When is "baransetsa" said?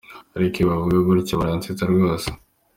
1.39-1.83